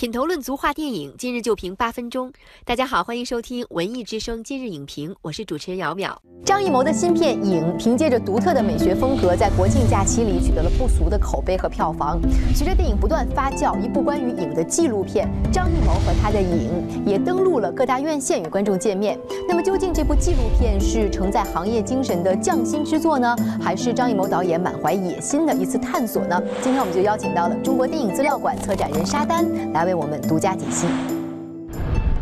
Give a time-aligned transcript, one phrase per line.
[0.00, 2.32] 品头论足话电影，今日就评八分钟。
[2.64, 6.16] 大家好，欢迎收听文艺之声今日影评，我是主持人姚淼。
[6.42, 12.18] 张艺谋的新片《影》凭借着独特的美学风格，在国庆假期里取得了不俗的口碑和票房。
[12.54, 16.70] 随着电影不断发酵，一部关于影的纪录片《张艺谋和他的影》
[17.06, 19.20] 也登陆了各大院线与观众见面。
[19.46, 26.42] 那么，究竟这部纪录片是承载行业精神的匠心之作呢，还是张艺谋导演满怀野心的一次探索呢？
[26.62, 30.86] 今天我们就邀请到了中国电影资料馆策展人沙丹来为为我们独家解析。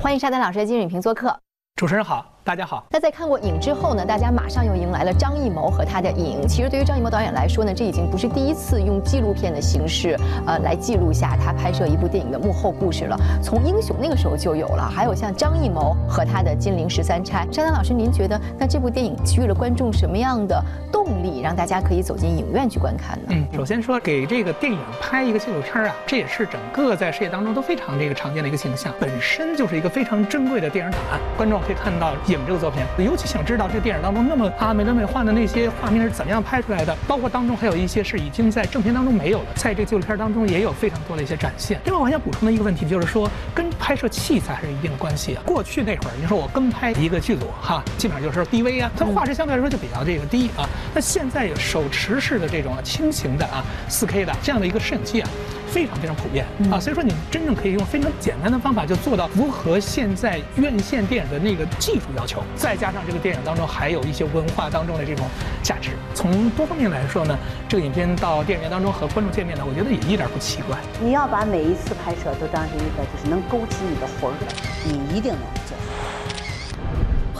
[0.00, 1.38] 欢迎沙丹老师的今日影评做客。
[1.76, 2.31] 主持人好。
[2.44, 4.04] 大家好，那在看过影之后呢？
[4.04, 6.44] 大家马上又迎来了张艺谋和他的影。
[6.48, 13.16] 其实对于张艺谋导演来说呢，这已经不是第一次用纪录片的形式，呃，来记录下他拍摄一部电影的幕后故事了。
[13.40, 17.46] 从英雄那个时候就有了，还有像张艺谋和他的金陵十三钗。
[17.52, 23.26] 沙丹老师，您觉得那这部电影给予了观众什么样的动力，让大家可以走进影院去观看呢？
[23.28, 31.20] 嗯，首先说给这个电影拍一个纪录片啊，这也是整个在世界当中都非常这个常见的一个形象，本身就是一个非常珍贵的电影档案。
[31.36, 32.82] 观众可以看到影这个作品。
[32.98, 41.80] 尤其想知道这个电影当中那么啊美轮美奂的那些画面是怎么样拍出来的，包括当中还有一些是已经在正片当中没有了，在这个纪录片当中也有非常多的一些展现。
[41.84, 45.42] 另外，我想补充的一个问题就是说，跟拍摄器材还是一定的关系啊。
[45.46, 50.68] 过去那会儿，你说我跟拍一个剧组哈，基本上就是 DV 啊，它画质相对来说就比较这个低啊。
[50.94, 55.28] 那现在有手持式的这种轻型的啊 4K 的这样的一个摄影机啊。
[55.72, 65.26] 非常非常普遍啊，所以说你真正可以用非常简单的方法就做到符合现在院线电影的那个技术要求，再加上这个电影当中还有一些文化当中的这种
[65.62, 67.38] 价值，从多方面来说呢，
[67.70, 70.76] 这个影片到电影院当中和观众见面呢，我觉得也一点不奇怪。
[71.00, 74.46] 你要把每一次拍摄都当成一个就是能勾起你的魂儿的，
[74.84, 75.74] 你一定能做。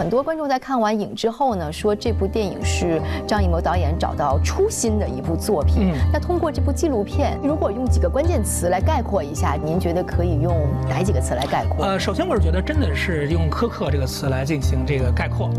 [0.00, 2.98] 很多观众在看完影之后呢，说这部电影是
[3.28, 5.92] 张艺谋导演找到初心的一部作品。
[6.10, 10.56] 那通过这部纪录片，如果用几个关键词来概括一下，您觉得可以用
[10.88, 11.84] 哪几个词来概括？
[11.84, 15.50] 呃，首先我是觉得真的是用苛刻这个词来进行这个概括。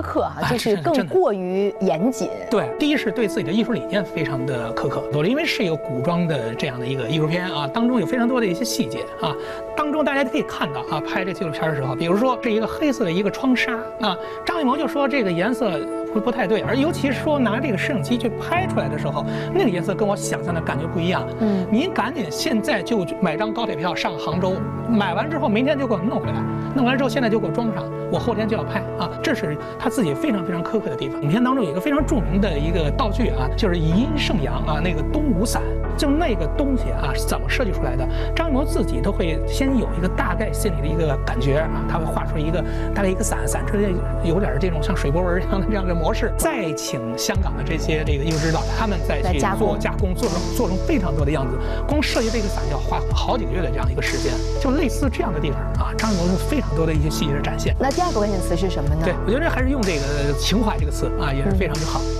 [0.00, 2.28] 苛刻哈，就是更过于严谨。
[2.50, 9.34] 对，第一是对自己的艺术理念非常的苛刻，多了，因为是一个古装的这样的一个艺术片啊，当中有非常多的一些细节啊，
[9.76, 15.78] 当中大家都可以看到啊，拍这纪录片的时候，比如说是一个黑色的一个窗纱啊，张艺谋就说这个颜色。
[16.12, 21.26] 不不太对，而尤其是说拿这个摄影机去拍出来的时候，那个颜色跟我想象的感觉不一样。
[21.40, 24.54] 嗯，您赶紧现在就买张高铁票上杭州，
[24.88, 26.42] 买完之后明天就给我弄回来，
[26.74, 29.10] 弄完之后现在就给我装上，我后天就要拍啊！
[29.22, 31.20] 这是他自己非常非常苛刻的地方。
[31.22, 35.62] 影片当中有一个非常著名的一个道具啊，就是以阴胜阳啊，那个东吴伞，
[35.96, 38.06] 就那个东西啊是怎么设计出来的？
[38.34, 42.62] 张艺谋自己都会先有一个大概心里的一个感觉啊，他会画出一个
[42.94, 45.94] 大概一个伞，伞之间有点这种像水波纹一样的这样的。
[45.94, 51.58] 模式再请香港的这些这个艺术指导，他们再去做加工，做成做成非常多的样子。
[51.86, 57.74] 光设计这个伞要花好几个月的这样一个时间，就类似这样的地方啊，张艺谋有非常多的一些细节的展现。
[57.78, 59.02] 那第二个关键词是什么呢？
[59.04, 62.00] 对我觉得还是用这个情怀这个词啊，也是非常之好。
[62.00, 62.19] 因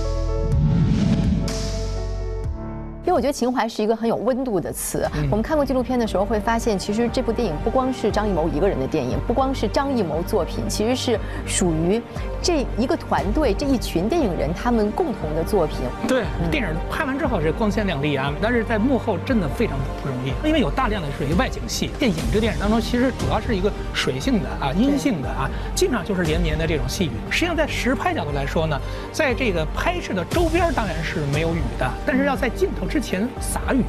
[3.11, 5.05] 为我觉得情怀是一个很有温度的词。
[5.29, 12.01] 我们看过纪录片的时候会发现，其实这部电影不光是张艺谋一个人的电影，不光是张艺谋作品，其实是属于
[12.41, 15.77] 这一个团队、这一群电影人他们共同的作品。
[16.07, 21.89] 对，电影拍完之后是光鲜亮丽啊，但是在幕后真的非常不容易，因为有大量的属于外景戏。
[21.99, 27.11] 电影这个电影当中，其实主要是一个水性的啊、阴性的啊，经常就是连绵的这种细雨。
[27.29, 28.79] 实际上，在实拍角度来说呢，
[29.11, 33.83] 在这个拍摄的周边当然是没有雨的，但是要在镜头之前洒雨，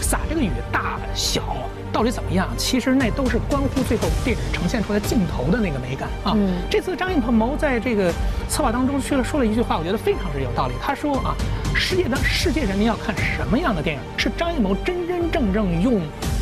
[0.00, 1.42] 洒这个雨大小
[1.92, 2.48] 到底怎么样？
[2.56, 6.36] 其实那都是关乎最后电影呈现出来镜头的那个美感啊。
[6.68, 8.12] 这次张艺谋在这个
[8.48, 10.74] 策划当中去了说了一句话，我觉得非常是有道理。
[10.82, 11.34] 他说啊，
[11.74, 14.02] 世界的世界人民要看什么样的电影？
[14.16, 16.00] 是张艺谋真真正正用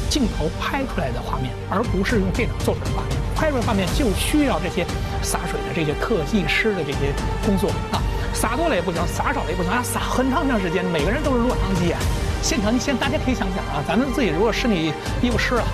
[0.09, 3.17] 镜头拍出来的画面，而不是用电脑做出来的画面。
[3.37, 4.85] 拍出来画面就需要这些
[5.23, 7.13] 洒水的这些特技师的这些
[7.45, 8.01] 工作啊。
[8.37, 9.83] 撒多了也不行，撒少了也不行啊！
[9.83, 11.99] 撒很长长时间，每个人都是落汤鸡啊！
[12.43, 14.93] 现场，你现大家可以想想啊，咱们自己如果身体
[15.23, 15.65] 衣服湿了，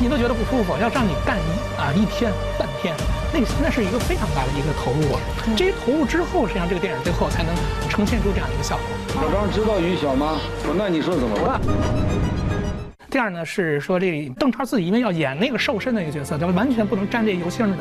[0.00, 2.94] 你都觉得不舒服，要让你干一啊一天半天，
[3.32, 5.20] 那那是一个非常大的一个投入啊！
[5.56, 7.52] 这些投入之后，实际上这个电影最后才能
[7.90, 8.86] 呈现出这样一个效果。
[9.20, 10.38] 老张知道于小吗？
[10.76, 11.60] 那你说怎么办？
[13.12, 17.76] 第二呢是说这邓超自己因为要演那个瘦身的一个角色，他完全不能沾这油腥的。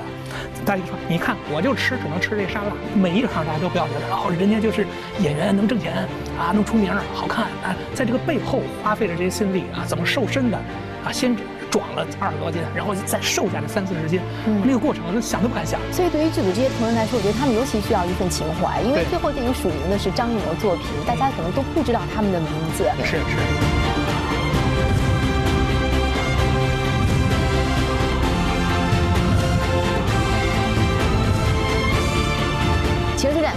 [0.66, 2.74] 大家说，你看我就吃，只能吃这沙拉。
[2.94, 4.86] 每一行大家都不要觉得哦，人家就是
[5.22, 6.06] 演员能挣钱
[6.38, 10.57] 啊，能出名，好看啊，在这个背后花费了这些心力啊，怎么瘦身的
[11.06, 11.33] 啊，先
[11.72, 14.19] 壮了二十多斤，然后再瘦下来三四十斤，
[14.66, 15.80] 那个过程想都不敢想。
[15.94, 22.83] 所以对于剧组这些同仁来说，我觉得他们尤其需要一份情怀，因为最后电影署名的是张艺谋作品，大家可能都不知道他们的名字。
[23.07, 23.39] 是是。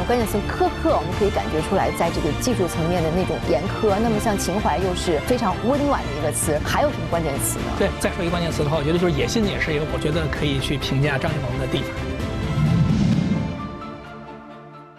[0.05, 3.97] 关键词苛刻，我们可以感觉出来，在这个技术层面的那种严苛。
[4.03, 7.65] 那么像情怀又是非常温暖的一个词，还有什么关键词呢？
[7.79, 11.89] 对，再说一个关键词的话，我觉得就是野心，也是一个我觉得可以去评价张艺谋的地方。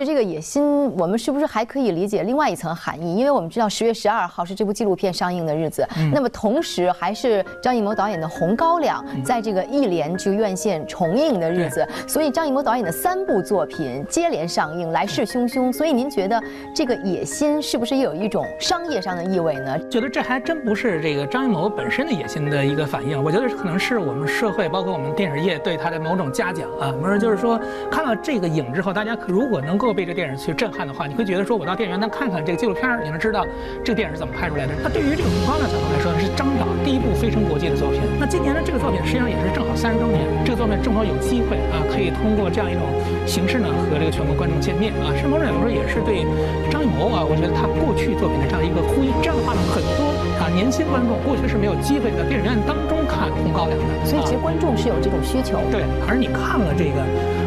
[0.06, 0.64] 这个野心，
[0.98, 3.16] 我们是不是还可以理解另外一层含义？
[3.16, 15.74] 因为我们知道十月十二号是这部纪录片上映的日子，那么同时还是张艺谋导演的《红高粱》在这个一连这个院线重映的日子，所以张艺谋导演的三部作品接连上映，来势汹汹。
[15.74, 16.40] 所以您觉得
[16.76, 19.80] 这个野心是不是也有一种商业上的意味呢？
[19.90, 26.94] 觉得这还真不是这个张艺谋本身的野心的一个反应，我觉得可能是我们社会，包括我们电影业对他的某种嘉奖啊。
[27.02, 27.60] 不是，就是说
[27.90, 29.95] 看到这个影之后，大家如果能够。
[29.96, 33.48] 被这电影去震撼的话，你会觉得说，我到电影院看看这个纪录片儿，你能知道
[33.84, 34.74] 这个电影是怎么拍出来的。
[34.84, 38.02] 那对于这个红高粱角度来说呢，是张导第一部飞升国际的作品。
[38.20, 42.84] 那今年的这个作品实际上也是正好三十周年，这个作品正好有机会啊，可以通过这样一种
[43.26, 45.16] 形式呢，和这个全国观众见面啊。
[45.16, 46.28] 是某种角度说，也是对
[46.70, 49.16] 张艺谋啊，我觉得他过去作品的这样一个呼应。
[49.24, 50.12] 这样的话呢，很多
[50.44, 55.60] 啊年轻观众过去是没有机会在电影院当中看红高粱的，所以其实观众是有这种需求。
[55.72, 57.00] 对，而你看了这个。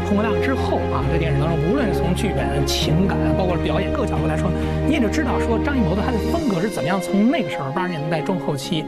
[0.10, 4.50] 《红高粱》之后啊，在电影当中，无论是从剧本、情感，包括表演各个角度来说，
[4.86, 8.82] 你也就知道说张艺谋的他的风格是怎么样从那个时候八十年代中后期。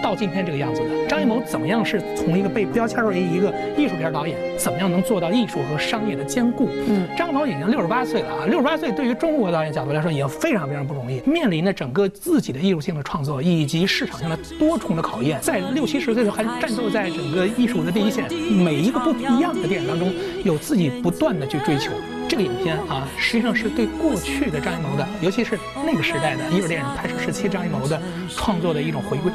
[0.00, 6.68] 到今天这个样子的张艺谋怎么样是从一个被标签为一个艺术片导演，怎么样能做到艺术和商业的兼顾？
[6.88, 20.12] 嗯，张艺谋已经六十八岁了啊，六十八岁对于中国导演角度来说已经非常非常不容易，面临着整个自己的艺术性的创作以及市场性的多重的考验，在六七十岁的时候还战斗在整个艺术的第一线，每一个不一样的电影当中
[20.44, 21.90] 有自己不断的去追求。
[22.28, 28.00] 这个影片啊，实际上是对过去的张艺谋的，尤其是那个时代的艺术电影拍摄时期张艺谋的
[28.36, 29.32] 创作的一种回归。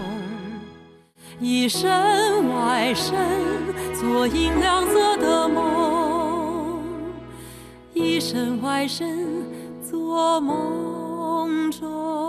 [1.40, 1.92] 一身
[2.56, 3.14] 外身，
[3.94, 6.80] 做银亮色的梦；
[7.94, 9.44] 一身外身，
[9.82, 12.25] 做梦中。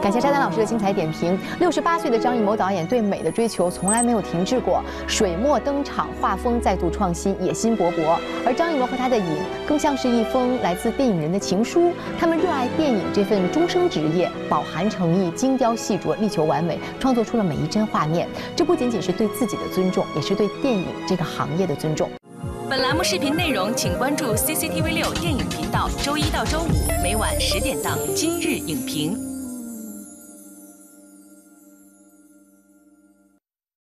[0.00, 1.38] 感谢沙丹老师的精彩点评。
[1.58, 8.16] 六十八岁的张艺谋导演对美的追求从来没有停滞过，水墨登场，画风再度创新，野心勃勃。
[8.46, 9.24] 而张艺谋和他的影，
[9.66, 11.92] 更像是一封来自电影人的情书。
[12.18, 18.28] 他们热爱电影这份终生职业，饱含诚意，精雕细琢，力求完美，创作出了每一帧画面。
[18.54, 22.08] 这不仅仅是对自己的尊重，也是对电影这个行业的尊重。
[22.70, 29.16] 本栏目视频内容，请关注 CCTV 六电影频道，周一到周五每晚十点档《今日影评》。